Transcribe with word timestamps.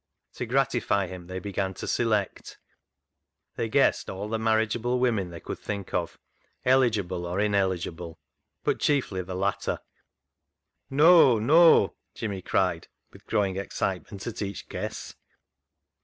To 0.33 0.47
gratify 0.47 1.05
him 1.05 1.27
they 1.27 1.37
began 1.37 1.75
to 1.75 1.85
select. 1.85 2.57
They 3.55 3.69
guessed 3.69 4.09
all 4.09 4.29
the 4.29 4.39
marriageable 4.39 4.97
women 4.99 5.29
they 5.29 5.39
could 5.39 5.59
think 5.59 5.93
of, 5.93 6.17
eligible 6.65 7.27
or 7.27 7.39
ineligible, 7.39 8.17
but 8.63 8.79
chiefly 8.79 9.21
the 9.21 9.35
latter." 9.35 9.77
Neaw 10.91 11.37
I 11.39 11.43
neaw!" 11.43 11.89
Jimmy 12.15 12.41
cried, 12.41 12.87
with 13.13 13.27
growing 13.27 13.57
excitement 13.57 14.25
at 14.25 14.41
each 14.41 14.69
guess. 14.69 15.13